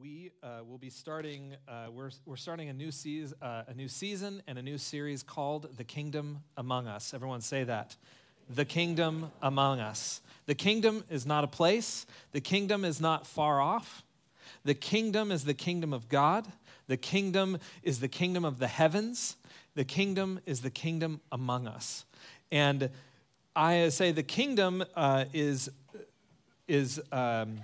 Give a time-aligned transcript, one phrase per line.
[0.00, 1.56] we uh, will be starting.
[1.66, 5.22] Uh, we're we're starting a new season, uh, a new season, and a new series
[5.22, 7.96] called "The Kingdom Among Us." Everyone say that.
[8.50, 10.22] The kingdom among us.
[10.46, 12.06] The kingdom is not a place.
[12.32, 14.02] The kingdom is not far off.
[14.64, 16.46] The kingdom is the kingdom of God.
[16.86, 19.36] The kingdom is the kingdom of the heavens.
[19.74, 22.06] The kingdom is the kingdom among us.
[22.50, 22.88] And
[23.54, 25.68] I say the kingdom uh, is
[26.66, 27.00] is.
[27.12, 27.60] Um,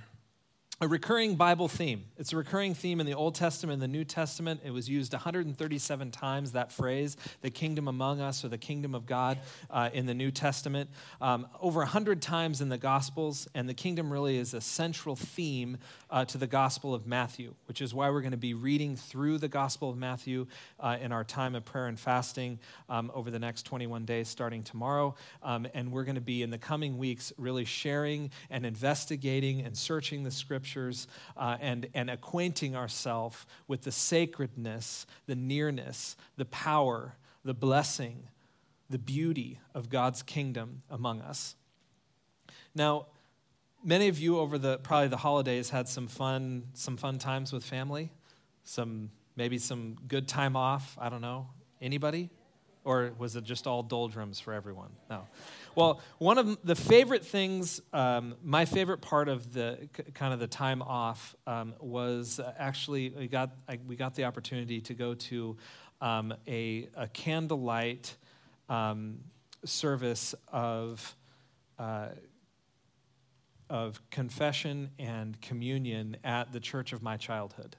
[0.84, 2.04] a recurring Bible theme.
[2.18, 4.60] It's a recurring theme in the Old Testament and the New Testament.
[4.62, 9.06] It was used 137 times, that phrase, the kingdom among us or the kingdom of
[9.06, 9.38] God
[9.70, 10.90] uh, in the New Testament.
[11.22, 15.78] Um, over 100 times in the Gospels, and the kingdom really is a central theme
[16.10, 19.38] uh, to the Gospel of Matthew, which is why we're going to be reading through
[19.38, 20.46] the Gospel of Matthew
[20.80, 22.58] uh, in our time of prayer and fasting
[22.90, 25.14] um, over the next 21 days starting tomorrow.
[25.42, 29.74] Um, and we're going to be in the coming weeks really sharing and investigating and
[29.74, 31.06] searching the scripture scriptures
[31.36, 38.24] uh, and, and acquainting ourselves with the sacredness, the nearness, the power, the blessing,
[38.90, 41.54] the beauty of God's kingdom among us.
[42.74, 43.06] Now,
[43.84, 47.64] many of you over the probably the holidays had some fun some fun times with
[47.64, 48.10] family,
[48.64, 50.96] some maybe some good time off.
[51.00, 51.46] I don't know.
[51.80, 52.30] Anybody?
[52.84, 54.90] Or was it just all doldrums for everyone?
[55.08, 55.26] No.
[55.76, 60.46] Well, one of the favorite things, um, my favorite part of the kind of the
[60.46, 65.56] time off um, was actually we got I, we got the opportunity to go to
[66.00, 68.16] um, a, a, candlelight
[68.68, 69.18] um,
[69.64, 71.16] service of.
[71.78, 72.08] Uh,
[73.70, 77.76] of confession and communion at the church of my childhood.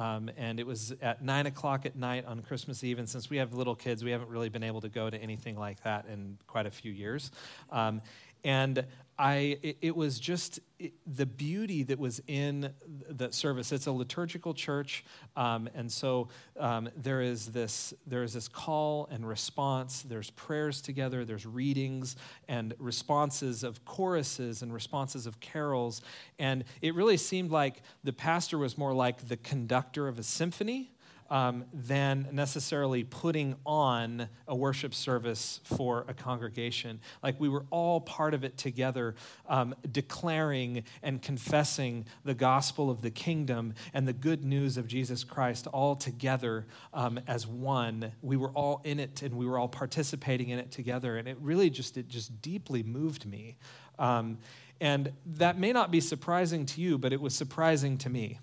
[0.00, 2.98] Um, and it was at nine o'clock at night on Christmas Eve.
[2.98, 5.58] And since we have little kids, we haven't really been able to go to anything
[5.58, 7.30] like that in quite a few years.
[7.70, 8.00] Um,
[8.42, 8.86] and
[9.20, 10.60] I, it, was just
[11.06, 12.72] the beauty that was in
[13.06, 13.70] the service.
[13.70, 15.04] It's a liturgical church,
[15.36, 20.00] um, and so um, there is this there is this call and response.
[20.00, 21.26] There's prayers together.
[21.26, 22.16] There's readings
[22.48, 26.00] and responses of choruses and responses of carols,
[26.38, 30.92] and it really seemed like the pastor was more like the conductor of a symphony
[31.30, 37.00] um, than necessarily putting on a worship service for a congregation.
[37.22, 39.14] Like we were all part of it together,
[39.48, 45.22] um, declaring and confessing the gospel of the kingdom and the good news of Jesus
[45.22, 48.12] Christ all together um, as one.
[48.22, 51.16] We were all in it and we were all participating in it together.
[51.16, 53.56] And it really just, it just deeply moved me.
[53.98, 54.38] Um,
[54.80, 58.38] and that may not be surprising to you, but it was surprising to me.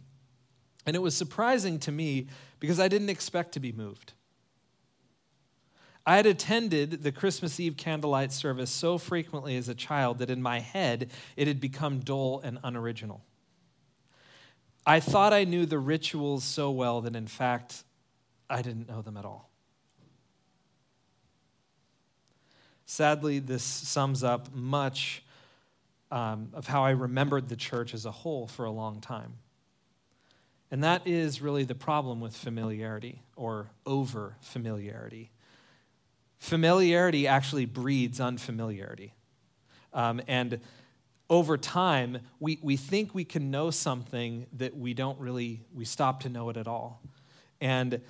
[0.86, 2.28] And it was surprising to me
[2.60, 4.14] because I didn't expect to be moved.
[6.06, 10.42] I had attended the Christmas Eve candlelight service so frequently as a child that in
[10.42, 13.26] my head it had become dull and unoriginal.
[14.86, 17.84] I thought I knew the rituals so well that in fact
[18.50, 19.50] I didn't know them at all.
[22.86, 25.24] Sadly, this sums up much
[26.10, 29.34] um, of how I remembered the church as a whole for a long time.
[30.70, 35.32] And that is really the problem with familiarity or over familiarity.
[36.40, 39.14] Familiarity actually breeds unfamiliarity.
[39.94, 40.60] Um, and
[41.30, 46.22] over time, we, we think we can know something that we don't really, we stop
[46.22, 47.02] to know it at all.
[47.60, 48.02] And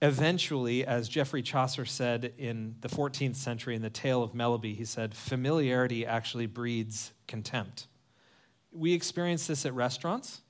[0.00, 4.84] eventually, as Geoffrey Chaucer said in the 14th century in the Tale of Melibee, he
[4.84, 7.86] said, familiarity actually breeds contempt.
[8.72, 10.42] We experience this at restaurants.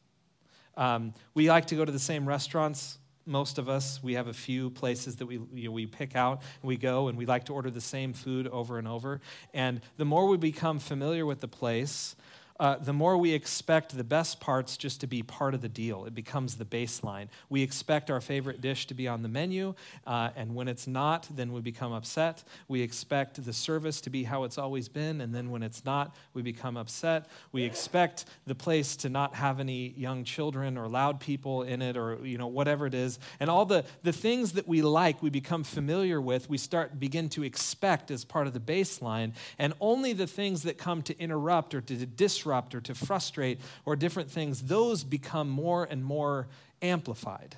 [0.77, 2.99] Um, we like to go to the same restaurants.
[3.25, 6.43] Most of us, we have a few places that we, you know, we pick out
[6.63, 9.21] and we go and we like to order the same food over and over.
[9.53, 12.15] And the more we become familiar with the place,
[12.59, 16.07] uh, the more we expect the best parts just to be part of the deal.
[16.07, 17.29] It becomes the baseline.
[17.51, 19.75] We expect our favorite dish to be on the menu,
[20.07, 22.45] uh, and when it's not, then we become upset.
[22.69, 26.17] We expect the service to be how it's always been, and then when it's not,
[26.33, 27.27] we become upset.
[27.53, 31.97] We expect the place to not have any young children or loud people in it,
[31.97, 35.31] or you know whatever it is, and all the the things that we like, we
[35.31, 36.49] become familiar with.
[36.49, 40.79] We start begin to expect as part of the baseline, and only the things that
[40.79, 45.49] come to interrupt or to disrupt disrupt or to frustrate or different things, those become
[45.49, 46.47] more and more
[46.81, 47.57] amplified.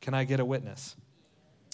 [0.00, 0.94] Can I get a witness?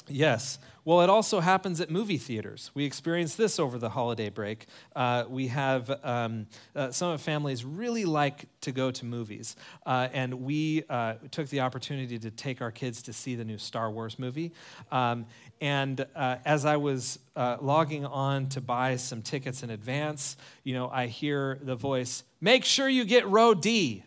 [0.09, 0.59] Yes.
[0.85, 2.71] Well, it also happens at movie theaters.
[2.73, 4.67] We experienced this over the holiday break.
[4.95, 10.07] Uh, we have um, uh, some of families really like to go to movies, uh,
[10.13, 13.91] and we uh, took the opportunity to take our kids to see the new Star
[13.91, 14.53] Wars movie.
[14.93, 15.27] Um,
[15.61, 20.75] and uh, as I was uh, logging on to buy some tickets in advance, you
[20.75, 24.05] know, I hear the voice, "Make sure you get row D."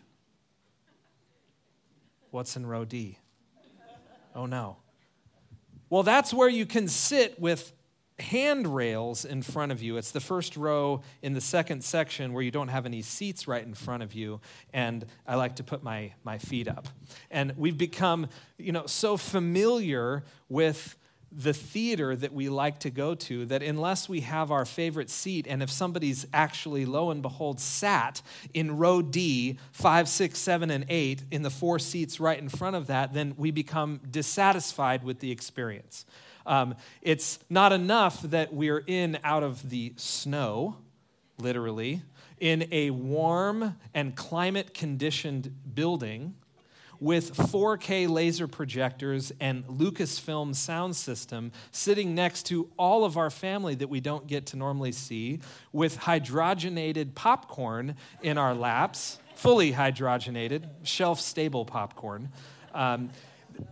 [2.30, 3.18] What's in row D?
[4.34, 4.78] Oh no.
[5.90, 7.72] Well, that's where you can sit with
[8.20, 9.96] handrails in front of you.
[9.96, 13.64] It's the first row in the second section where you don't have any seats right
[13.64, 14.40] in front of you.
[14.72, 16.88] And I like to put my, my feet up.
[17.30, 20.96] And we've become, you know, so familiar with
[21.32, 25.46] the theater that we like to go to that unless we have our favorite seat,
[25.48, 28.20] and if somebody's actually, lo and behold, sat
[28.52, 32.74] in row D, five, six, seven, and eight, in the four seats right in front
[32.74, 36.04] of that, then we become dissatisfied with the experience.
[36.46, 40.76] Um, it's not enough that we're in out of the snow,
[41.38, 42.02] literally,
[42.40, 46.34] in a warm and climate conditioned building
[47.00, 53.74] with 4K laser projectors and Lucasfilm sound system sitting next to all of our family
[53.74, 55.40] that we don't get to normally see,
[55.72, 62.28] with hydrogenated popcorn in our laps, fully hydrogenated, shelf stable popcorn.
[62.74, 63.10] Um,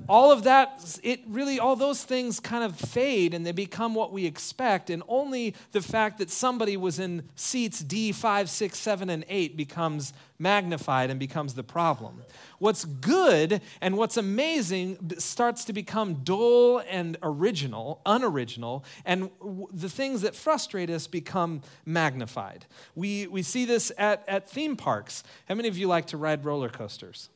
[0.08, 4.12] all of that, it really, all those things kind of fade and they become what
[4.12, 4.88] we expect.
[4.90, 9.56] And only the fact that somebody was in seats D, 5, 6, 7, and 8
[9.56, 12.23] becomes magnified and becomes the problem.
[12.58, 19.31] What's good and what's amazing starts to become dull and original, unoriginal, and
[19.73, 22.67] the things that frustrate us become magnified.
[22.94, 25.23] We, we see this at, at theme parks.
[25.49, 27.29] How many of you like to ride roller coasters?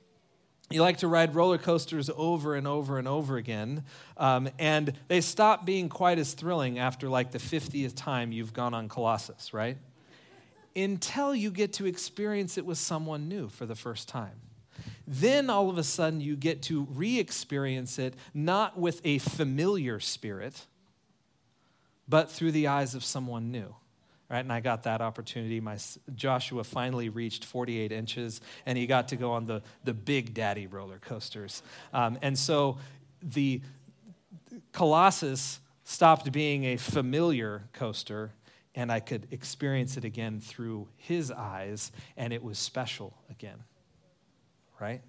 [0.70, 3.84] You like to ride roller coasters over and over and over again,
[4.16, 8.72] um, and they stop being quite as thrilling after like the 50th time you've gone
[8.72, 9.76] on Colossus, right?
[10.74, 14.40] Until you get to experience it with someone new for the first time.
[15.06, 20.00] Then all of a sudden you get to re experience it not with a familiar
[20.00, 20.66] spirit,
[22.08, 23.74] but through the eyes of someone new
[24.32, 24.40] right?
[24.40, 25.60] And I got that opportunity.
[25.60, 25.76] My
[26.14, 30.66] Joshua finally reached 48 inches, and he got to go on the the big daddy
[30.66, 31.62] roller coasters.
[31.92, 32.78] Um, and so
[33.22, 33.60] the
[34.72, 38.32] Colossus stopped being a familiar coaster,
[38.74, 43.62] and I could experience it again through his eyes, and it was special again,
[44.80, 45.02] right?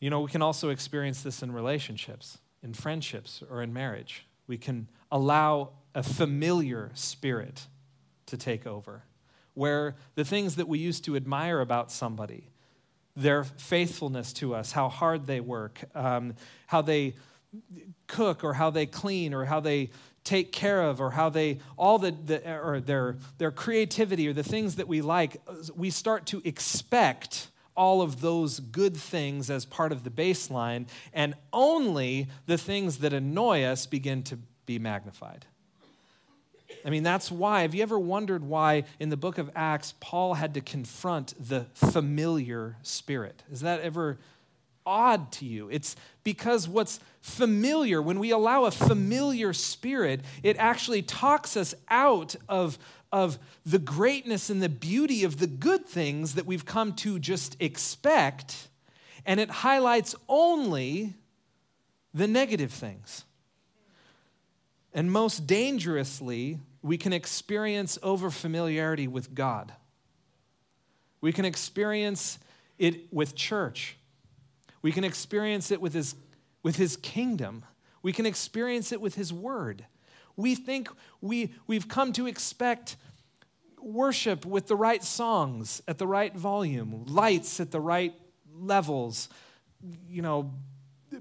[0.00, 4.26] You know, we can also experience this in relationships, in friendships, or in marriage.
[4.48, 7.66] We can allow a familiar spirit
[8.26, 9.04] to take over,
[9.54, 12.48] where the things that we used to admire about somebody,
[13.14, 16.34] their faithfulness to us, how hard they work, um,
[16.66, 17.14] how they
[18.06, 19.90] cook or how they clean or how they
[20.24, 24.42] take care of or how they all the, the or their their creativity or the
[24.42, 25.36] things that we like
[25.74, 31.34] we start to expect all of those good things as part of the baseline and
[31.52, 35.44] only the things that annoy us begin to be magnified
[36.84, 37.62] I mean, that's why.
[37.62, 41.66] Have you ever wondered why in the book of Acts, Paul had to confront the
[41.74, 43.42] familiar spirit?
[43.50, 44.18] Is that ever
[44.84, 45.68] odd to you?
[45.70, 52.34] It's because what's familiar, when we allow a familiar spirit, it actually talks us out
[52.48, 52.78] of,
[53.12, 57.56] of the greatness and the beauty of the good things that we've come to just
[57.60, 58.68] expect,
[59.24, 61.14] and it highlights only
[62.12, 63.24] the negative things.
[64.94, 69.72] And most dangerously, we can experience overfamiliarity with God.
[71.20, 72.38] We can experience
[72.78, 73.96] it with church.
[74.82, 76.16] We can experience it with his,
[76.62, 77.64] with his kingdom.
[78.02, 79.84] We can experience it with his word.
[80.36, 80.88] We think
[81.20, 82.96] we, we've come to expect
[83.80, 88.14] worship with the right songs at the right volume, lights at the right
[88.54, 89.28] levels,
[90.08, 90.52] you know,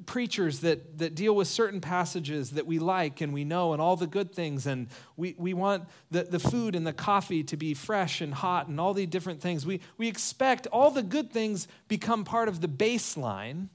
[0.05, 3.95] preachers that, that deal with certain passages that we like and we know and all
[3.95, 7.73] the good things and we, we want the, the food and the coffee to be
[7.73, 9.65] fresh and hot and all the different things.
[9.65, 13.69] We, we expect all the good things become part of the baseline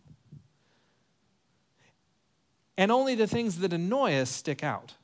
[2.79, 4.95] and only the things that annoy us stick out.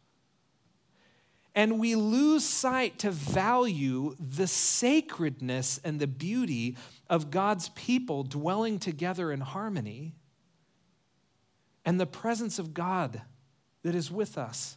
[1.54, 6.76] And we lose sight to value the sacredness and the beauty
[7.11, 10.14] of God's people dwelling together in harmony
[11.85, 13.23] and the presence of God
[13.83, 14.77] that is with us.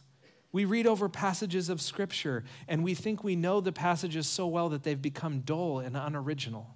[0.52, 4.68] We read over passages of Scripture and we think we know the passages so well
[4.70, 6.74] that they've become dull and unoriginal.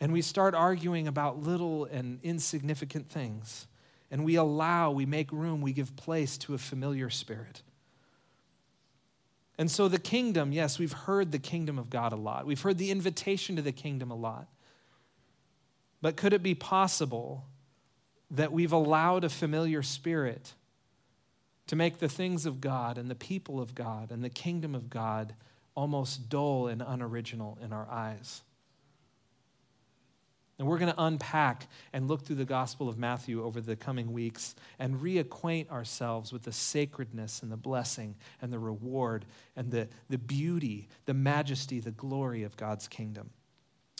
[0.00, 3.66] And we start arguing about little and insignificant things.
[4.10, 7.62] And we allow, we make room, we give place to a familiar spirit.
[9.56, 12.44] And so, the kingdom, yes, we've heard the kingdom of God a lot.
[12.44, 14.48] We've heard the invitation to the kingdom a lot.
[16.02, 17.46] But could it be possible
[18.36, 20.54] that we've allowed a familiar spirit
[21.66, 24.90] to make the things of God and the people of God and the kingdom of
[24.90, 25.34] God
[25.74, 28.42] almost dull and unoriginal in our eyes.
[30.58, 34.12] And we're going to unpack and look through the Gospel of Matthew over the coming
[34.12, 39.24] weeks and reacquaint ourselves with the sacredness and the blessing and the reward
[39.56, 43.30] and the, the beauty, the majesty, the glory of God's kingdom.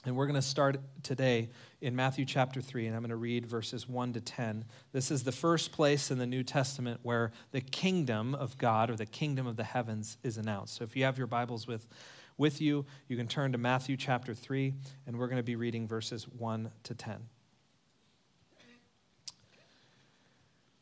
[0.06, 1.48] And we're going to start today
[1.80, 4.66] in Matthew chapter 3, and I'm going to read verses 1 to 10.
[4.92, 8.96] This is the first place in the New Testament where the kingdom of God or
[8.96, 10.76] the kingdom of the heavens is announced.
[10.76, 11.88] So if you have your Bibles with
[12.36, 14.74] with you, you can turn to Matthew chapter 3,
[15.06, 17.28] and we're going to be reading verses 1 to 10.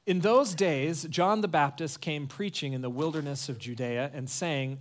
[0.07, 4.79] In those days, John the Baptist came preaching in the wilderness of Judea and saying,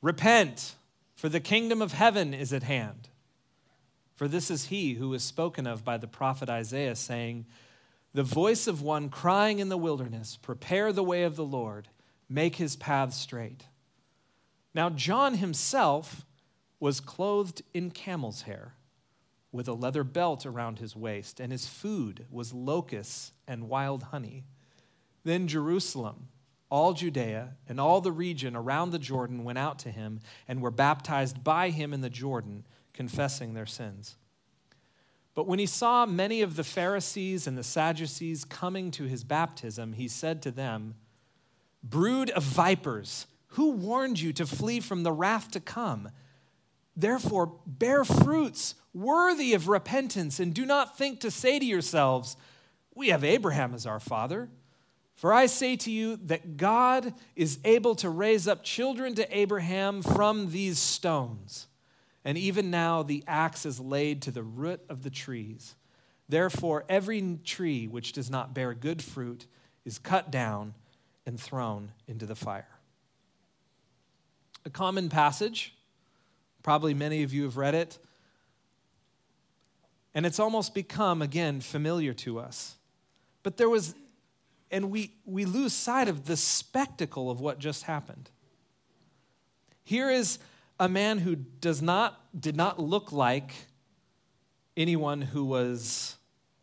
[0.00, 0.76] Repent,
[1.16, 3.09] for the kingdom of heaven is at hand.
[4.20, 7.46] For this is he who is spoken of by the prophet Isaiah, saying,
[8.12, 11.88] The voice of one crying in the wilderness, Prepare the way of the Lord,
[12.28, 13.64] make his path straight.
[14.74, 16.26] Now, John himself
[16.78, 18.74] was clothed in camel's hair,
[19.52, 24.44] with a leather belt around his waist, and his food was locusts and wild honey.
[25.24, 26.28] Then Jerusalem,
[26.68, 30.70] all Judea, and all the region around the Jordan went out to him and were
[30.70, 32.66] baptized by him in the Jordan,
[33.00, 34.16] confessing their sins.
[35.34, 39.94] But when he saw many of the Pharisees and the Sadducees coming to his baptism,
[39.94, 40.96] he said to them,
[41.82, 46.10] Brood of vipers, who warned you to flee from the wrath to come?
[46.94, 52.36] Therefore, bear fruits worthy of repentance, and do not think to say to yourselves,
[52.94, 54.50] We have Abraham as our father.
[55.14, 60.02] For I say to you that God is able to raise up children to Abraham
[60.02, 61.66] from these stones.
[62.24, 65.74] And even now the axe is laid to the root of the trees.
[66.28, 69.46] Therefore, every tree which does not bear good fruit
[69.84, 70.74] is cut down
[71.26, 72.80] and thrown into the fire
[74.64, 75.74] a common passage.
[76.62, 77.98] Probably many of you have read it.
[80.14, 82.76] And it's almost become, again, familiar to us.
[83.42, 83.94] But there was,
[84.70, 88.30] and we, we lose sight of the spectacle of what just happened.
[89.84, 90.38] Here is
[90.80, 93.52] a man who does not, did not look like
[94.78, 96.16] anyone who was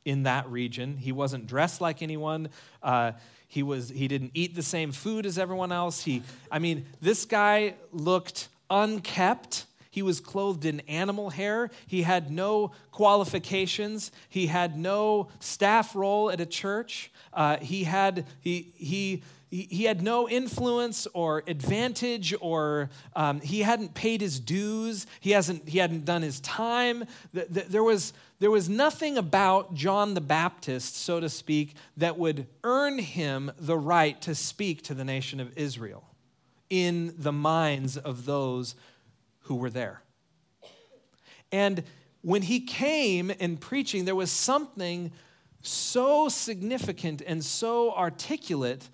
[0.05, 0.97] in that region.
[0.97, 2.49] He wasn't dressed like anyone.
[2.81, 3.11] Uh,
[3.47, 6.03] he, was, he didn't eat the same food as everyone else.
[6.03, 9.67] He, I mean, this guy looked unkept.
[9.91, 11.69] He was clothed in animal hair.
[11.85, 14.11] He had no qualifications.
[14.29, 17.11] He had no staff role at a church.
[17.33, 23.93] Uh, he, had, he, he, he had no influence or advantage or um, he hadn't
[23.93, 29.17] paid his dues he hasn't he hadn't done his time there was there was nothing
[29.17, 34.83] about John the Baptist, so to speak, that would earn him the right to speak
[34.83, 36.03] to the nation of Israel
[36.69, 38.75] in the minds of those
[39.41, 40.03] who were there.
[41.51, 41.83] And
[42.21, 45.11] when he came in preaching, there was something
[45.63, 48.89] so significant and so articulate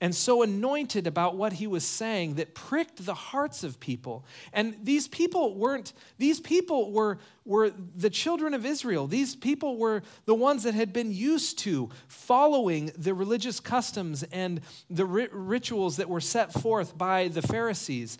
[0.00, 4.24] and so anointed about what he was saying that pricked the hearts of people.
[4.52, 9.08] And these people weren't, these people were, were the children of Israel.
[9.08, 14.60] These people were the ones that had been used to following the religious customs and
[14.88, 18.18] the rituals that were set forth by the Pharisees.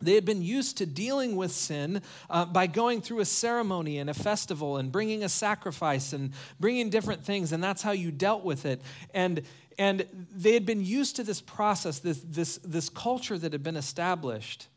[0.00, 4.10] They had been used to dealing with sin uh, by going through a ceremony and
[4.10, 8.44] a festival and bringing a sacrifice and bringing different things, and that's how you dealt
[8.44, 8.82] with it.
[9.14, 9.42] And
[9.78, 13.76] and they had been used to this process, this, this, this culture that had been
[13.76, 14.68] established.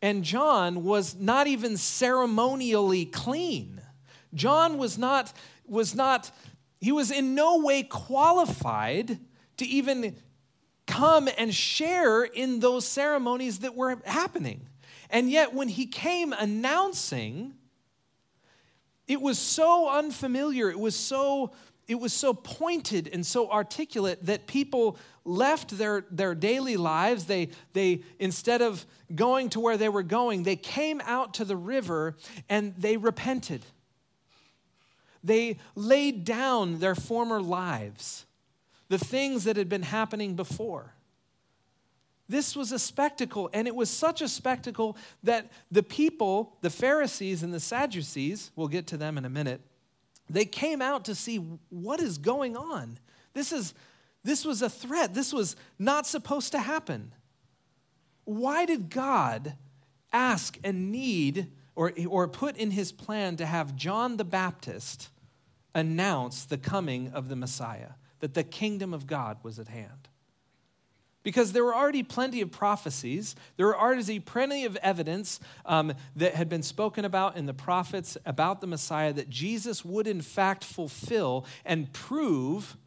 [0.00, 3.80] And John was not even ceremonially clean.
[4.34, 5.32] John was not,
[5.66, 6.30] was not,
[6.80, 9.18] he was in no way qualified
[9.56, 10.16] to even
[10.86, 14.66] come and share in those ceremonies that were happening.
[15.10, 17.54] And yet, when he came announcing,
[19.06, 21.52] it was so unfamiliar, it was so
[21.88, 27.24] it was so pointed and so articulate that people left their, their daily lives.
[27.24, 31.56] They, they, instead of going to where they were going, they came out to the
[31.56, 32.14] river
[32.48, 33.64] and they repented.
[35.24, 38.26] They laid down their former lives,
[38.88, 40.92] the things that had been happening before.
[42.28, 47.42] This was a spectacle, and it was such a spectacle that the people, the Pharisees
[47.42, 49.62] and the Sadducees, we'll get to them in a minute,
[50.30, 51.36] they came out to see
[51.70, 52.98] what is going on.
[53.34, 53.74] This, is,
[54.24, 55.14] this was a threat.
[55.14, 57.12] This was not supposed to happen.
[58.24, 59.54] Why did God
[60.12, 65.10] ask and need or, or put in his plan to have John the Baptist
[65.74, 70.07] announce the coming of the Messiah, that the kingdom of God was at hand?
[71.28, 73.36] Because there were already plenty of prophecies.
[73.58, 78.16] There were already plenty of evidence um, that had been spoken about in the prophets
[78.24, 82.78] about the Messiah that Jesus would, in fact, fulfill and prove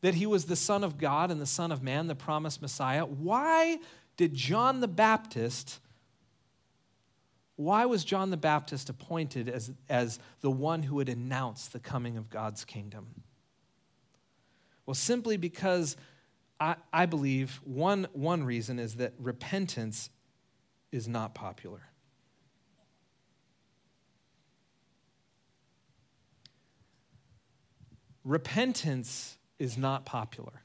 [0.00, 3.04] that he was the Son of God and the Son of Man, the promised Messiah.
[3.04, 3.76] Why
[4.16, 5.80] did John the Baptist?
[7.56, 12.16] Why was John the Baptist appointed as, as the one who would announce the coming
[12.16, 13.22] of God's kingdom?
[14.86, 15.94] Well, simply because
[16.60, 20.10] I, I believe one, one reason is that repentance
[20.90, 21.82] is not popular.
[28.24, 30.62] Repentance is not popular.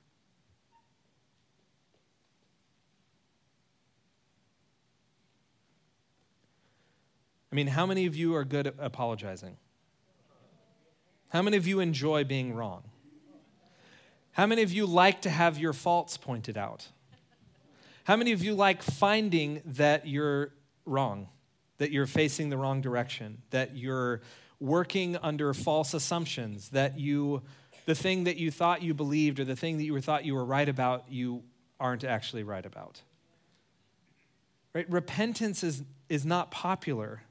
[7.52, 9.58] I mean, how many of you are good at apologizing?
[11.30, 12.84] How many of you enjoy being wrong?
[14.34, 16.88] How many of you like to have your faults pointed out?
[18.04, 20.52] How many of you like finding that you're
[20.86, 21.30] wrong,
[21.78, 24.22] that you're facing the wrong direction, that you're
[24.60, 27.44] working under false assumptions, that you,
[27.86, 30.46] the thing that you thought you believed or the thing that you thought you were
[30.46, 31.44] right about, you
[31.80, 33.02] aren't actually right about?
[34.74, 34.90] Right?
[34.90, 37.22] Repentance is, is not popular,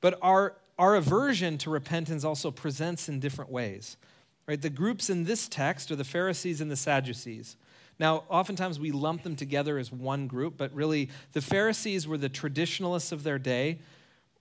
[0.00, 3.98] but our, our aversion to repentance also presents in different ways.
[4.46, 4.60] Right?
[4.60, 7.56] The groups in this text are the Pharisees and the Sadducees.
[7.98, 12.28] Now, oftentimes we lump them together as one group, but really the Pharisees were the
[12.28, 13.78] traditionalists of their day,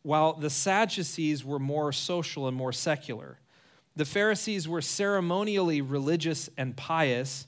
[0.04, 3.38] while the Sadducees were more social and more secular.
[3.96, 7.46] The Pharisees were ceremonially religious and pious,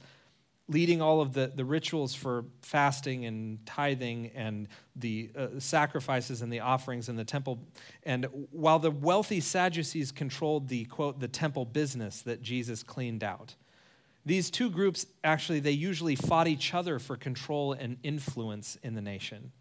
[0.73, 6.51] leading all of the, the rituals for fasting and tithing and the uh, sacrifices and
[6.51, 7.59] the offerings in the temple.
[8.03, 13.55] And while the wealthy Sadducees controlled the, quote, the temple business that Jesus cleaned out,
[14.25, 19.01] these two groups actually, they usually fought each other for control and influence in the
[19.01, 19.51] nation.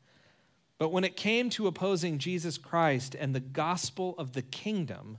[0.79, 5.19] But when it came to opposing Jesus Christ and the gospel of the kingdom,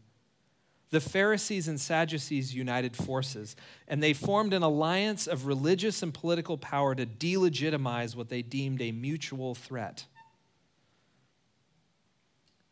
[0.93, 3.55] the Pharisees and Sadducees united forces,
[3.87, 8.79] and they formed an alliance of religious and political power to delegitimize what they deemed
[8.79, 10.05] a mutual threat.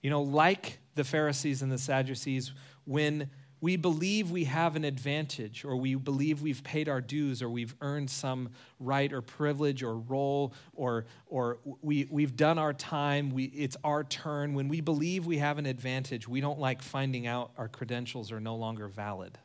[0.04, 2.52] You know, like the Pharisees and the Sadducees,
[2.86, 3.32] when
[3.62, 7.76] we believe we have an advantage, or we believe we've paid our dues, or we've
[7.80, 13.46] earned some right or privilege or role, or, or we, we've done our time, we,
[13.46, 14.56] it's our turn.
[14.56, 18.40] When we believe we have an advantage, we don't like finding out our credentials are
[18.40, 19.38] no longer valid.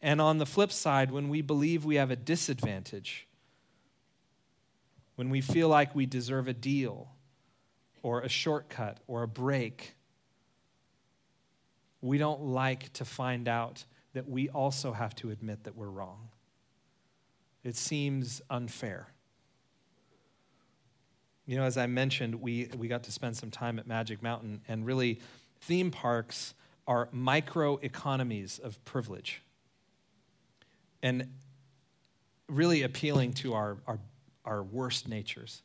[0.00, 3.26] And on the flip side, when we believe we have a disadvantage,
[5.16, 7.08] when we feel like we deserve a deal,
[8.02, 9.95] or a shortcut, or a break,
[12.06, 16.28] we don't like to find out that we also have to admit that we're wrong.
[17.64, 19.08] It seems unfair.
[21.46, 24.62] You know, as I mentioned, we, we got to spend some time at Magic Mountain,
[24.68, 25.20] and really,
[25.60, 26.54] theme parks
[26.86, 29.42] are micro economies of privilege
[31.02, 31.28] and
[32.48, 33.98] really appealing to our, our,
[34.44, 35.62] our worst natures.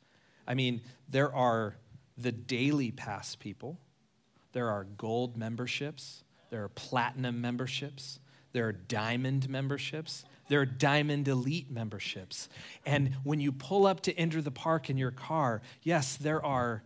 [0.47, 1.75] I mean, there are
[2.17, 3.79] the daily pass people,
[4.53, 8.19] there are gold memberships, there are platinum memberships,
[8.51, 12.49] there are diamond memberships, there are diamond elite memberships.
[12.85, 16.83] And when you pull up to enter the park in your car, yes, there are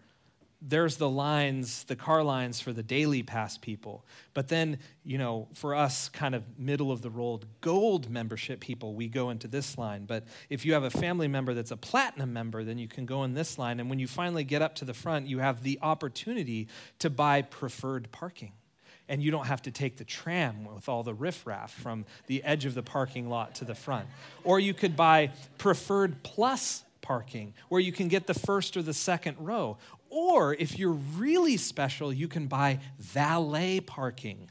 [0.67, 4.03] there's the lines, the car lines for the daily pass people.
[4.33, 8.95] But then, you know, for us kind of middle of the road gold membership people,
[8.95, 10.05] we go into this line.
[10.05, 13.23] But if you have a family member that's a platinum member, then you can go
[13.25, 13.79] in this line.
[13.79, 17.43] And when you finally get up to the front, you have the opportunity to buy
[17.43, 18.53] preferred parking
[19.07, 22.65] and you don't have to take the tram with all the riffraff from the edge
[22.65, 24.07] of the parking lot to the front.
[24.43, 28.93] Or you could buy preferred plus parking, where you can get the first or the
[28.93, 29.77] second row.
[30.09, 34.49] Or if you're really special, you can buy valet parking.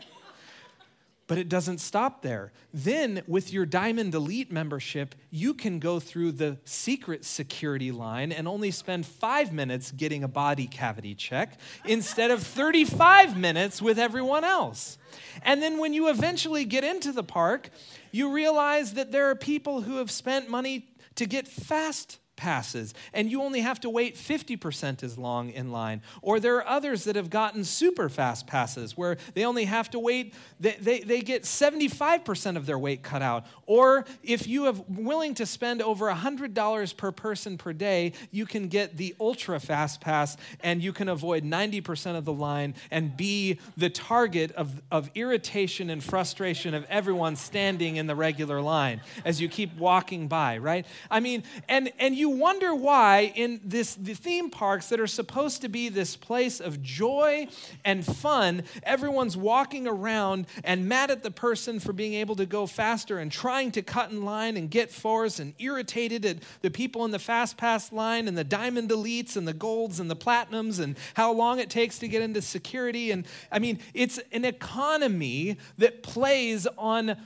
[1.27, 2.53] But it doesn't stop there.
[2.73, 8.47] Then, with your Diamond Elite membership, you can go through the secret security line and
[8.47, 14.45] only spend five minutes getting a body cavity check instead of 35 minutes with everyone
[14.45, 14.99] else.
[15.43, 17.71] And then, when you eventually get into the park,
[18.13, 23.31] you realize that there are people who have spent money to get fast passes, and
[23.31, 26.03] you only have to wait 50% as long in line.
[26.23, 29.99] Or there are others that have gotten super fast passes where they only have to
[29.99, 33.47] wait, they, they, they get 75% of their wait cut out.
[33.67, 38.69] Or if you are willing to spend over $100 per person per day, you can
[38.69, 43.59] get the ultra fast pass and you can avoid 90% of the line and be
[43.77, 49.41] the target of, of irritation and frustration of everyone standing in the regular line as
[49.41, 50.87] you keep walking by, right?
[51.11, 55.63] I mean, and, and you wonder why in this the theme parks that are supposed
[55.63, 57.49] to be this place of joy
[57.85, 62.67] and fun, everyone's walking around and mad at the person for being able to go
[62.67, 67.05] faster and trying to cut in line and get fours and irritated at the people
[67.05, 70.79] in the fast pass line and the diamond elites and the golds and the platinums
[70.81, 73.11] and how long it takes to get into security.
[73.11, 77.17] And I mean, it's an economy that plays on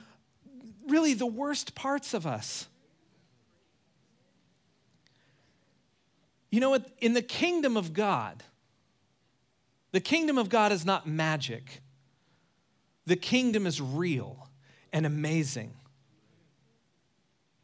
[0.87, 2.67] really the worst parts of us.
[6.49, 6.89] You know what?
[6.99, 8.43] In the kingdom of God,
[9.91, 11.81] the kingdom of God is not magic.
[13.05, 14.49] The kingdom is real
[14.93, 15.73] and amazing.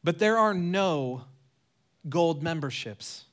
[0.04, 1.26] But there are no
[2.10, 3.26] gold memberships.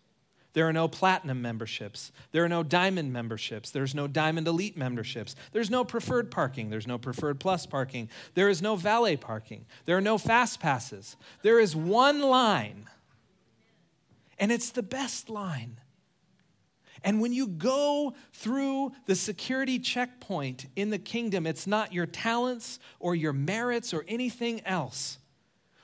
[0.54, 2.12] There are no platinum memberships.
[2.30, 3.70] There are no diamond memberships.
[3.70, 5.34] There's no diamond elite memberships.
[5.52, 6.68] There's no preferred parking.
[6.68, 8.10] There's no preferred plus parking.
[8.34, 9.64] There is no valet parking.
[9.86, 11.16] There are no fast passes.
[11.42, 12.88] There is one line
[14.42, 15.78] and it's the best line.
[17.05, 22.81] And when you go through the security checkpoint in the kingdom, it's not your talents
[22.98, 25.18] or your merits or anything else.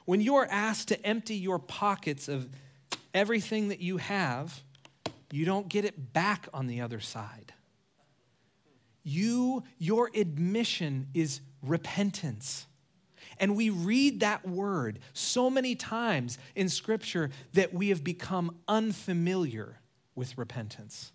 [0.06, 2.48] When you're asked to empty your pockets of
[3.14, 4.60] everything that you have,
[5.30, 7.52] you don't get it back on the other side.
[9.04, 12.66] You, your admission is repentance.
[13.40, 19.80] And we read that word so many times in Scripture that we have become unfamiliar
[20.14, 21.12] with repentance.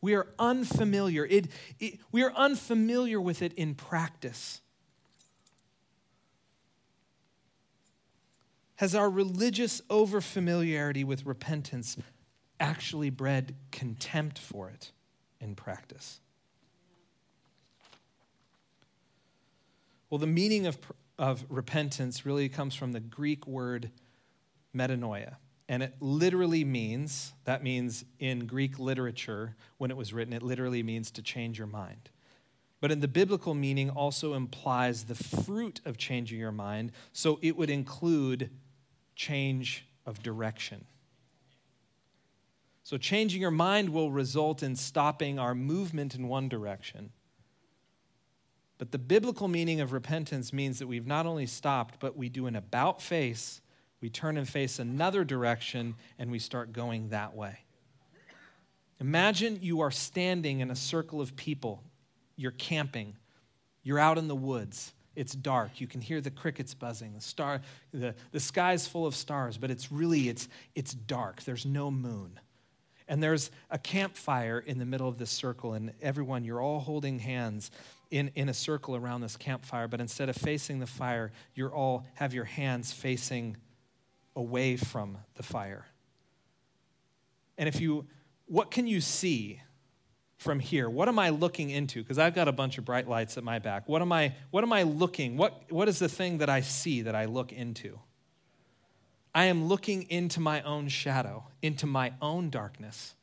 [0.00, 1.24] We are unfamiliar.
[1.26, 1.48] It,
[1.80, 4.60] it, we are unfamiliar with it in practice.
[8.76, 11.96] Has our religious overfamiliarity with repentance
[12.60, 14.92] actually bred contempt for it
[15.40, 16.20] in practice?
[20.16, 20.78] Well, the meaning of,
[21.18, 23.90] of repentance really comes from the Greek word
[24.74, 25.36] metanoia.
[25.68, 30.82] And it literally means, that means in Greek literature, when it was written, it literally
[30.82, 32.08] means to change your mind.
[32.80, 36.92] But in the biblical meaning, also implies the fruit of changing your mind.
[37.12, 38.48] So it would include
[39.16, 40.86] change of direction.
[42.84, 47.12] So changing your mind will result in stopping our movement in one direction
[48.78, 52.46] but the biblical meaning of repentance means that we've not only stopped, but we do
[52.46, 53.60] an about face,
[54.00, 57.58] we turn and face another direction, and we start going that way.
[59.00, 61.82] Imagine you are standing in a circle of people.
[62.36, 63.16] You're camping.
[63.82, 64.92] You're out in the woods.
[65.14, 65.80] It's dark.
[65.80, 67.14] You can hear the crickets buzzing.
[67.14, 67.62] The, star,
[67.92, 71.42] the, the sky's full of stars, but it's really, it's, it's dark.
[71.44, 72.38] There's no moon.
[73.08, 77.18] And there's a campfire in the middle of this circle, and everyone, you're all holding
[77.18, 77.70] hands
[78.10, 82.06] in, in a circle around this campfire, but instead of facing the fire, you're all
[82.14, 83.56] have your hands facing
[84.34, 85.86] away from the fire.
[87.58, 88.06] And if you,
[88.46, 89.62] what can you see
[90.36, 90.88] from here?
[90.88, 92.02] What am I looking into?
[92.02, 93.88] Because I've got a bunch of bright lights at my back.
[93.88, 95.36] What am I, what am I looking?
[95.36, 97.98] What, what is the thing that I see that I look into?
[99.34, 103.15] I am looking into my own shadow, into my own darkness.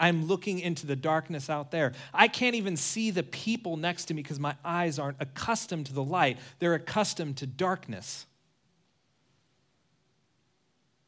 [0.00, 1.92] I'm looking into the darkness out there.
[2.12, 5.92] I can't even see the people next to me because my eyes aren't accustomed to
[5.92, 8.26] the light, they're accustomed to darkness.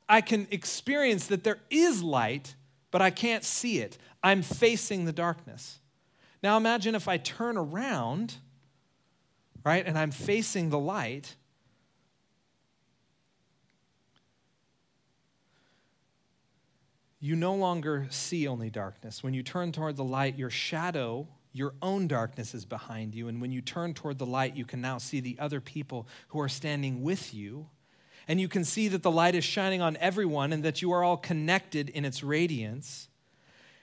[0.09, 2.55] I can experience that there is light,
[2.91, 3.97] but I can't see it.
[4.23, 5.79] I'm facing the darkness.
[6.43, 8.35] Now imagine if I turn around,
[9.65, 11.37] right, and I'm facing the light.
[17.23, 19.23] You no longer see only darkness.
[19.23, 23.29] When you turn toward the light, your shadow, your own darkness is behind you.
[23.29, 26.41] And when you turn toward the light, you can now see the other people who
[26.41, 27.69] are standing with you.
[28.27, 31.05] And you can see that the light is shining on everyone and that you are
[31.05, 33.09] all connected in its radiance.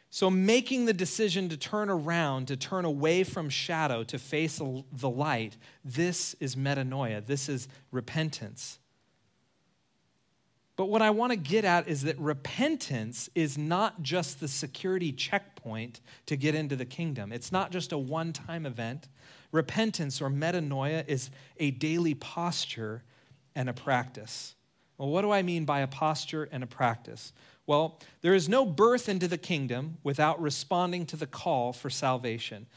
[0.09, 4.57] So, making the decision to turn around, to turn away from shadow, to face
[4.91, 7.25] the light, this is metanoia.
[7.25, 8.79] This is repentance.
[10.79, 15.11] But what I want to get at is that repentance is not just the security
[15.11, 17.33] checkpoint to get into the kingdom.
[17.33, 19.09] It's not just a one time event.
[19.51, 23.03] Repentance or metanoia is a daily posture
[23.55, 24.55] and a practice.
[24.97, 27.33] Well, what do I mean by a posture and a practice?
[27.67, 32.67] Well, there is no birth into the kingdom without responding to the call for salvation,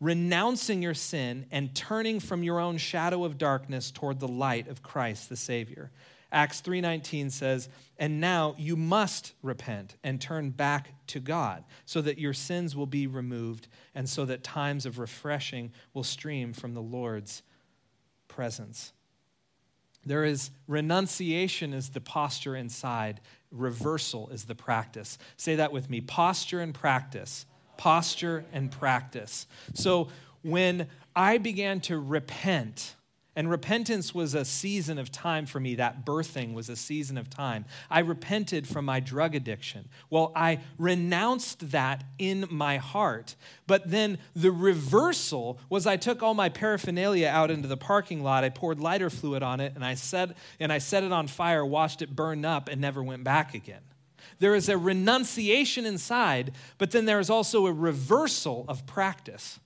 [0.00, 4.82] renouncing your sin and turning from your own shadow of darkness toward the light of
[4.82, 5.92] Christ the Savior.
[6.34, 12.18] Acts 3:19 says, "And now you must repent and turn back to God, so that
[12.18, 16.82] your sins will be removed and so that times of refreshing will stream from the
[16.82, 17.42] Lord's
[18.26, 18.92] presence."
[20.04, 23.20] There is renunciation is the posture inside,
[23.50, 25.16] reversal is the practice.
[25.36, 26.00] Say that with me.
[26.00, 27.46] Posture and practice.
[27.76, 29.46] Posture and practice.
[29.72, 30.08] So
[30.42, 32.96] when I began to repent,
[33.36, 35.74] and repentance was a season of time for me.
[35.74, 37.64] That birthing was a season of time.
[37.90, 39.88] I repented from my drug addiction.
[40.08, 43.34] Well, I renounced that in my heart.
[43.66, 48.44] But then the reversal was I took all my paraphernalia out into the parking lot.
[48.44, 51.66] I poured lighter fluid on it and I set and I set it on fire,
[51.66, 53.82] watched it burn up and never went back again.
[54.38, 59.58] There is a renunciation inside, but then there is also a reversal of practice.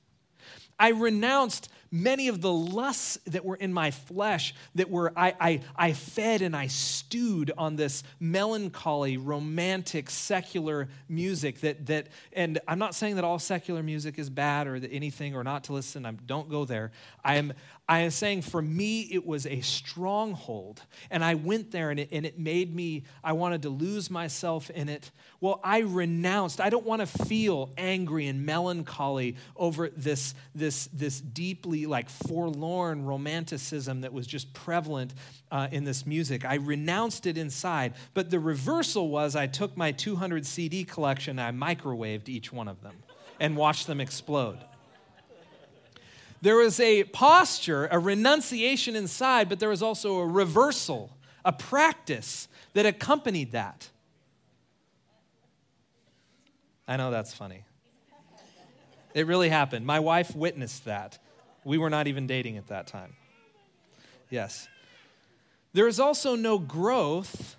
[0.78, 5.60] I renounced many of the lusts that were in my flesh that were I, I,
[5.76, 12.78] I fed and I stewed on this melancholy romantic secular music that that and i'm
[12.78, 16.04] not saying that all secular music is bad or that anything or not to listen
[16.04, 16.92] I don't go there
[17.24, 17.52] i am
[17.90, 20.82] I am saying for me, it was a stronghold.
[21.10, 24.68] And I went there and it, and it made me, I wanted to lose myself
[24.68, 25.10] in it.
[25.40, 26.60] Well, I renounced.
[26.60, 33.04] I don't want to feel angry and melancholy over this, this, this deeply like forlorn
[33.04, 35.14] romanticism that was just prevalent
[35.52, 36.44] uh, in this music.
[36.44, 37.94] I renounced it inside.
[38.14, 42.82] But the reversal was I took my 200 CD collection, I microwaved each one of
[42.82, 42.96] them
[43.38, 44.58] and watched them explode.
[46.42, 52.48] There was a posture, a renunciation inside, but there was also a reversal, a practice
[52.74, 53.88] that accompanied that.
[56.88, 57.64] I know that's funny.
[59.14, 59.84] It really happened.
[59.84, 61.18] My wife witnessed that.
[61.64, 63.14] We were not even dating at that time.
[64.30, 64.68] Yes.
[65.74, 67.56] There is also no growth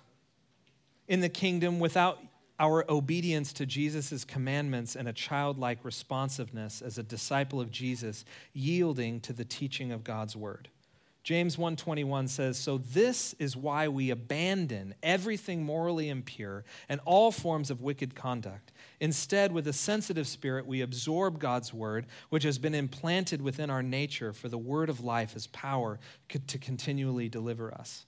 [1.06, 2.18] in the kingdom without
[2.58, 9.20] our obedience to Jesus' commandments and a childlike responsiveness as a disciple of Jesus, yielding
[9.20, 10.68] to the teaching of God's word.
[11.22, 17.70] James 1:21 says, "So this is why we abandon everything morally impure and all forms
[17.70, 18.72] of wicked conduct.
[19.00, 23.82] Instead, with a sensitive spirit, we absorb God's word, which has been implanted within our
[23.82, 28.06] nature, for the word of life has power to continually deliver us."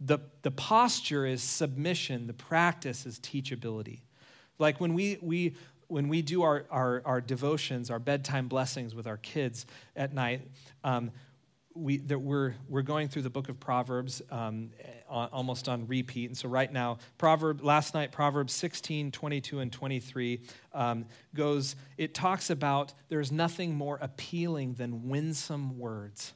[0.00, 4.00] the, the posture is submission, the practice is teachability.
[4.58, 5.56] Like when we, we,
[5.88, 10.48] when we do our, our, our devotions, our bedtime blessings with our kids at night,
[10.84, 11.10] um,
[11.74, 14.70] we, that we're, we're going through the book of Proverbs um,
[15.08, 16.28] almost on repeat.
[16.28, 20.40] And so, right now, Proverb, last night, Proverbs 16, 22, and 23
[20.74, 26.32] um, goes, it talks about there's nothing more appealing than winsome words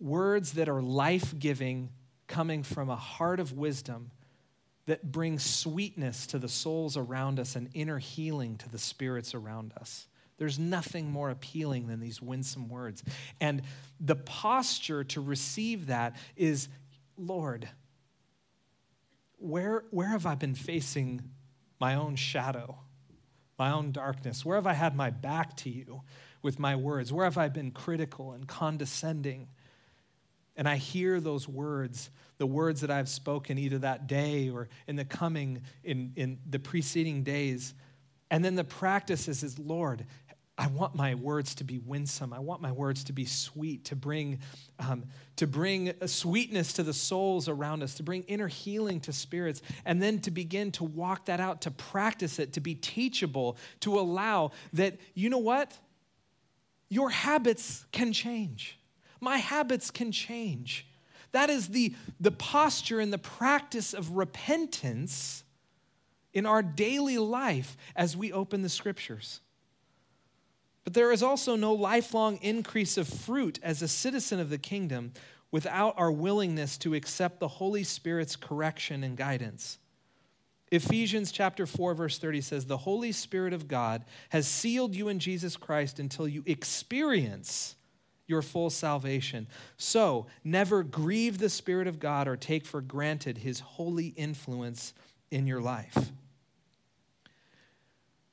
[0.00, 1.90] words that are life giving,
[2.26, 4.10] coming from a heart of wisdom
[4.86, 9.72] that brings sweetness to the souls around us and inner healing to the spirits around
[9.78, 10.06] us.
[10.38, 13.02] There's nothing more appealing than these winsome words.
[13.40, 13.62] And
[14.00, 16.68] the posture to receive that is
[17.16, 17.68] Lord,
[19.38, 21.22] where, where have I been facing
[21.80, 22.78] my own shadow,
[23.58, 24.44] my own darkness?
[24.44, 26.02] Where have I had my back to you
[26.42, 27.12] with my words?
[27.12, 29.48] Where have I been critical and condescending?
[30.58, 34.96] and I hear those words, the words that I've spoken either that day or in
[34.96, 37.74] the coming, in, in the preceding days.
[38.28, 40.04] And then the practice is, is Lord,
[40.58, 42.32] I want my words to be winsome.
[42.32, 44.40] I want my words to be sweet, to bring,
[44.80, 45.04] um,
[45.36, 50.02] to bring sweetness to the souls around us, to bring inner healing to spirits, and
[50.02, 54.50] then to begin to walk that out, to practice it, to be teachable, to allow
[54.72, 55.78] that, you know what?
[56.88, 58.78] Your habits can change
[59.20, 60.86] my habits can change.
[61.32, 65.44] That is the, the posture and the practice of repentance
[66.32, 69.40] in our daily life as we open the scriptures.
[70.88, 75.12] But there is also no lifelong increase of fruit as a citizen of the kingdom
[75.50, 79.76] without our willingness to accept the Holy Spirit's correction and guidance.
[80.72, 85.18] Ephesians chapter 4 verse 30 says the Holy Spirit of God has sealed you in
[85.18, 87.76] Jesus Christ until you experience
[88.26, 89.46] your full salvation.
[89.76, 94.94] So, never grieve the Spirit of God or take for granted his holy influence
[95.30, 96.12] in your life.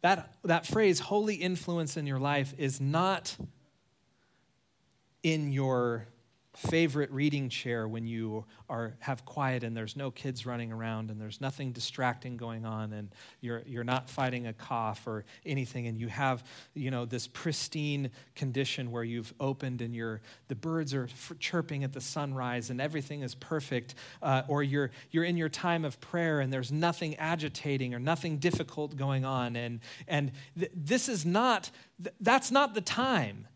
[0.05, 3.35] That, that phrase, holy influence in your life, is not
[5.23, 6.05] in your
[6.57, 11.19] favorite reading chair when you are have quiet and there's no kids running around and
[11.19, 13.09] there's nothing distracting going on and
[13.41, 18.09] you're you're not fighting a cough or anything and you have you know this pristine
[18.35, 21.07] condition where you've opened and you're the birds are
[21.39, 25.83] chirping at the sunrise and everything is perfect uh, or you're you're in your time
[25.83, 31.09] of prayer and there's nothing agitating or nothing difficult going on and and th- this
[31.09, 31.69] is not
[32.01, 33.47] th- that's not the time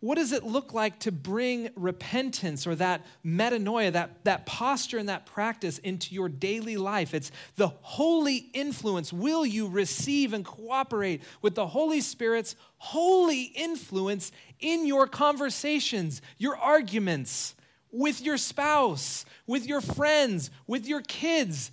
[0.00, 5.08] what does it look like to bring repentance or that metanoia, that, that posture and
[5.08, 7.14] that practice into your daily life?
[7.14, 9.12] It's the holy influence.
[9.12, 14.30] Will you receive and cooperate with the Holy Spirit's holy influence
[14.60, 17.56] in your conversations, your arguments,
[17.90, 21.70] with your spouse, with your friends, with your kids?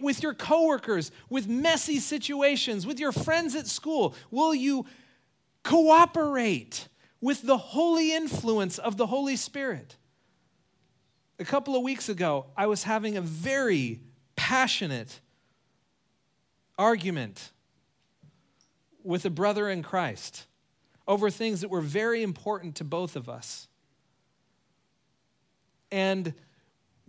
[0.00, 4.16] with your coworkers, with messy situations, with your friends at school?
[4.32, 4.84] Will you
[5.62, 6.88] cooperate?
[7.26, 9.96] With the holy influence of the Holy Spirit.
[11.40, 13.98] A couple of weeks ago, I was having a very
[14.36, 15.18] passionate
[16.78, 17.50] argument
[19.02, 20.46] with a brother in Christ
[21.08, 23.66] over things that were very important to both of us.
[25.90, 26.32] And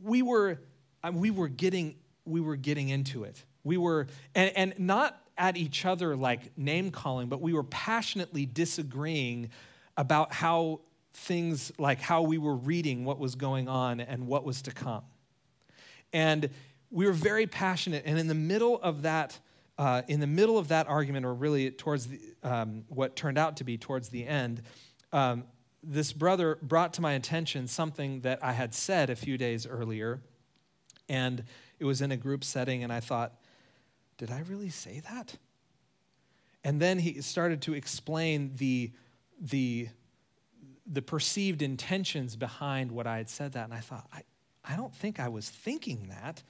[0.01, 0.59] we were,
[1.03, 1.93] uh, we were, getting,
[2.25, 3.45] we were getting into it.
[3.63, 8.47] We were, and, and not at each other like name calling, but we were passionately
[8.47, 9.51] disagreeing
[9.97, 10.79] about how
[11.13, 15.03] things like how we were reading what was going on and what was to come.
[16.13, 16.49] And
[16.91, 18.03] we were very passionate.
[18.05, 19.37] And in the middle of that,
[19.77, 23.57] uh, in the middle of that argument, or really towards the, um, what turned out
[23.57, 24.61] to be towards the end,
[25.11, 25.43] um,
[25.83, 30.21] this brother brought to my attention something that I had said a few days earlier.
[31.09, 31.43] And
[31.79, 33.33] it was in a group setting, and I thought,
[34.17, 35.35] did I really say that?
[36.63, 38.91] And then he started to explain the
[39.39, 39.89] the,
[40.85, 43.65] the perceived intentions behind what I had said that.
[43.65, 44.23] And I thought, I,
[44.63, 46.43] I don't think I was thinking that,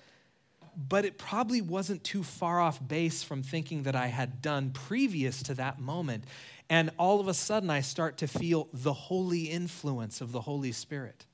[0.76, 5.44] but it probably wasn't too far off base from thinking that I had done previous
[5.44, 6.24] to that moment.
[6.70, 10.72] And all of a sudden, I start to feel the holy influence of the Holy
[10.72, 11.26] Spirit.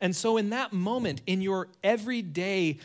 [0.00, 2.78] And so, in that moment, in your everyday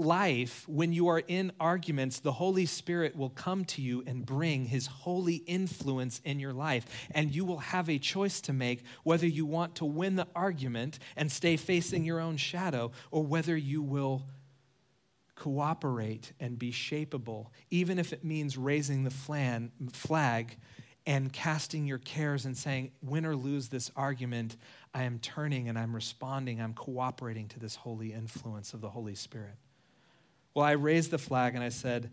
[0.00, 4.64] life, when you are in arguments, the Holy Spirit will come to you and bring
[4.64, 7.08] His holy influence in your life.
[7.12, 10.98] And you will have a choice to make whether you want to win the argument
[11.16, 14.26] and stay facing your own shadow or whether you will
[15.36, 20.56] cooperate and be shapeable, even if it means raising the flan, flag
[21.06, 24.56] and casting your cares and saying, win or lose this argument,
[24.92, 29.14] I am turning and I'm responding, I'm cooperating to this holy influence of the Holy
[29.14, 29.54] Spirit.
[30.54, 32.10] Well, I raised the flag and I said,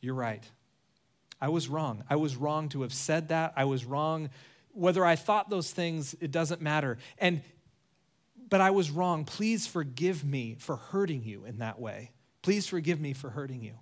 [0.00, 0.44] You're right.
[1.40, 2.04] I was wrong.
[2.08, 3.54] I was wrong to have said that.
[3.56, 4.30] I was wrong.
[4.72, 6.98] Whether I thought those things, it doesn't matter.
[7.18, 7.42] And
[8.50, 9.24] but I was wrong.
[9.24, 12.10] Please forgive me for hurting you in that way.
[12.42, 13.74] Please forgive me for hurting you.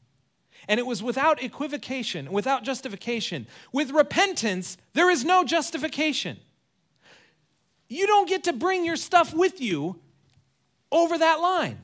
[0.69, 3.47] And it was without equivocation, without justification.
[3.73, 6.39] With repentance, there is no justification.
[7.89, 9.99] You don't get to bring your stuff with you
[10.93, 11.79] over that line.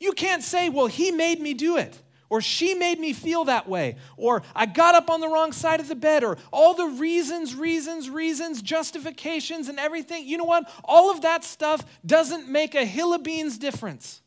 [0.00, 3.68] You can't say, well, he made me do it, or she made me feel that
[3.68, 6.86] way, or I got up on the wrong side of the bed, or all the
[6.86, 10.26] reasons, reasons, reasons, justifications, and everything.
[10.26, 10.70] You know what?
[10.84, 14.22] All of that stuff doesn't make a hill of beans difference.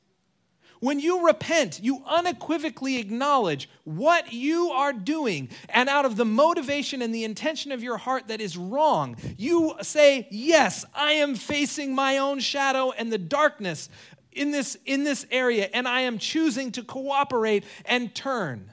[0.83, 7.01] When you repent, you unequivocally acknowledge what you are doing, and out of the motivation
[7.01, 11.95] and the intention of your heart that is wrong, you say, Yes, I am facing
[11.95, 13.87] my own shadow and the darkness
[14.35, 18.69] in this, in this area, and I am choosing to cooperate and turn.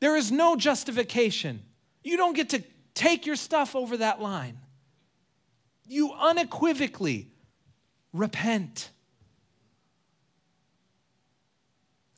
[0.00, 1.62] There is no justification.
[2.02, 2.62] You don't get to
[2.94, 4.58] take your stuff over that line.
[5.88, 7.30] You unequivocally
[8.12, 8.90] repent.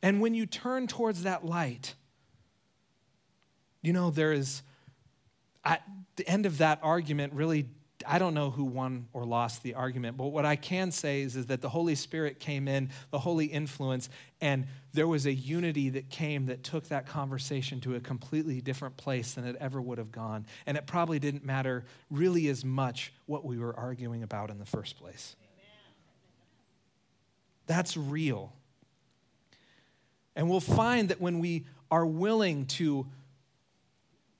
[0.03, 1.94] And when you turn towards that light,
[3.83, 4.62] you know, there is,
[5.64, 5.83] at
[6.16, 7.66] the end of that argument, really
[8.06, 11.37] I don't know who won or lost the argument, but what I can say is,
[11.37, 14.08] is that the Holy Spirit came in, the holy influence,
[14.40, 18.96] and there was a unity that came that took that conversation to a completely different
[18.96, 20.46] place than it ever would have gone.
[20.66, 24.66] And it probably didn't matter really as much what we were arguing about in the
[24.66, 25.34] first place.
[27.66, 28.52] That's real.
[30.37, 33.06] And we'll find that when we are willing to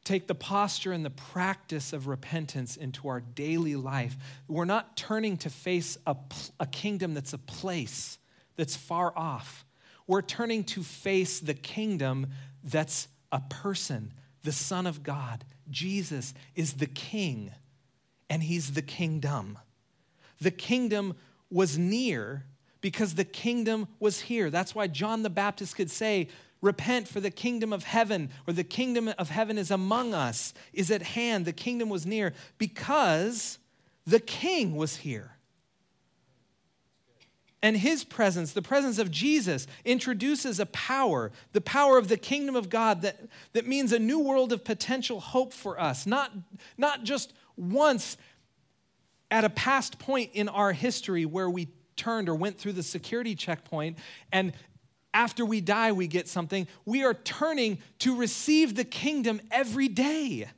[0.09, 4.17] take the posture and the practice of repentance into our daily life.
[4.49, 6.17] We're not turning to face a,
[6.59, 8.19] a kingdom that's a place
[8.57, 9.65] that's far off.
[10.07, 12.29] We're turning to face the kingdom
[12.65, 15.45] that's a person, the Son of God.
[15.71, 17.53] Jesus is the King.
[18.31, 19.59] and he's the kingdom.
[20.41, 21.15] The kingdom
[21.51, 22.45] was near
[22.81, 24.51] because the kingdom was here.
[24.51, 26.29] That's why John the Baptist could say,
[26.61, 30.91] Repent, for the kingdom of heaven, or the kingdom of heaven is among us, is
[30.91, 31.45] at hand.
[31.45, 33.59] The kingdom was near because
[34.07, 35.33] the king was here.
[37.63, 42.55] And his presence, the presence of Jesus, introduces a power, the power of the kingdom
[42.55, 43.19] of God that,
[43.53, 46.07] that means a new world of potential hope for us.
[46.07, 46.33] Not,
[46.77, 48.17] not just once
[49.31, 53.35] at a past point in our history where we turned or went through the security
[53.35, 53.99] checkpoint
[54.31, 54.53] and
[55.19, 56.69] after we die we get something.
[56.85, 60.49] We are turning to receive the kingdom every day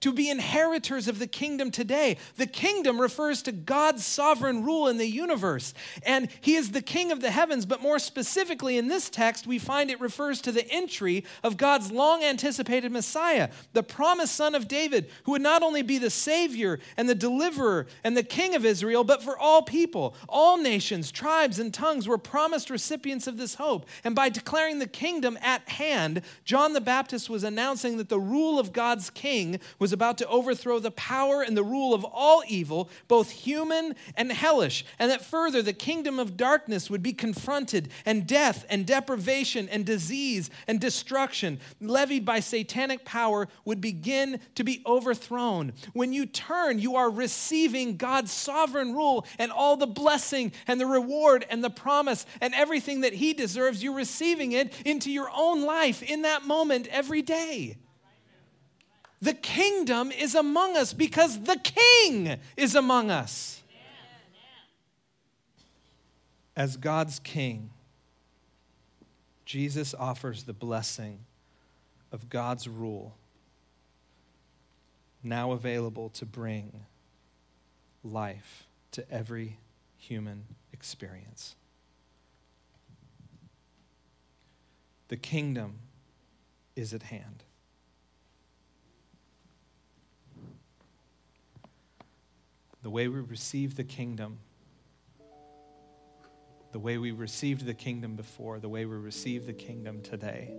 [0.00, 2.16] to be inheritors of the kingdom today.
[2.36, 7.10] The kingdom refers to God's sovereign rule in the universe, and He is the King
[7.12, 7.66] of the heavens.
[7.66, 11.90] But more specifically, in this text, we find it refers to the entry of God's
[11.90, 16.78] long anticipated Messiah, the promised Son of David, who would not only be the Savior
[16.96, 20.14] and the deliverer and the King of Israel, but for all people.
[20.28, 23.86] All nations, tribes, and tongues were promised recipients of this hope.
[24.04, 28.58] And by declaring the kingdom at hand, John the Baptist was announcing that the rule
[28.58, 32.42] of God's King was was about to overthrow the power and the rule of all
[32.46, 37.88] evil, both human and hellish, and that further the kingdom of darkness would be confronted,
[38.04, 44.62] and death and deprivation and disease and destruction levied by satanic power would begin to
[44.62, 45.72] be overthrown.
[45.94, 50.84] When you turn, you are receiving God's sovereign rule and all the blessing and the
[50.84, 53.82] reward and the promise and everything that He deserves.
[53.82, 57.78] You're receiving it into your own life in that moment every day.
[59.20, 63.62] The kingdom is among us because the king is among us.
[66.56, 67.70] As God's king,
[69.44, 71.20] Jesus offers the blessing
[72.12, 73.16] of God's rule,
[75.22, 76.84] now available to bring
[78.04, 79.58] life to every
[79.96, 81.54] human experience.
[85.08, 85.78] The kingdom
[86.76, 87.44] is at hand.
[92.82, 94.38] The way we receive the kingdom,
[96.72, 100.54] the way we received the kingdom before, the way we receive the kingdom today,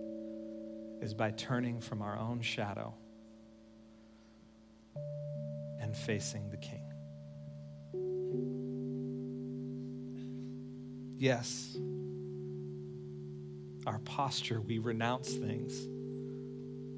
[1.00, 2.92] is by turning from our own shadow
[5.80, 6.86] and facing the King.
[11.16, 11.76] Yes,
[13.86, 15.86] our posture, we renounce things,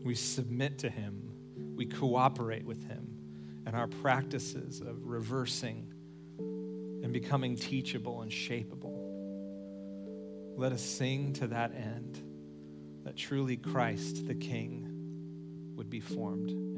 [0.05, 1.31] we submit to Him,
[1.77, 3.12] we cooperate with Him
[3.67, 5.93] and our practices of reversing
[6.39, 8.99] and becoming teachable and shapeable.
[10.57, 12.23] Let us sing to that end
[13.05, 14.89] that truly Christ the King
[15.77, 16.72] would be formed.